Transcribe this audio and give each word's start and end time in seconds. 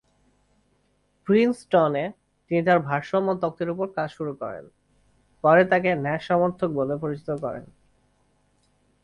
প্রিন্সটন-এ, 1.27 2.05
তিনি 2.51 2.61
তার 2.65 2.79
ভারসাম্য 2.79 3.29
তত্ত্বের 3.41 3.69
উপর 3.69 3.87
কাজ 3.95 4.09
শুরু 4.11 4.33
করেন, 4.35 4.65
পরে 5.43 5.63
তাকে 5.65 5.89
ন্যাশ 5.95 6.21
সমার্থক 6.27 6.69
বলে 6.71 6.95
পরিচিত 6.97 7.29
করেন। 7.41 7.65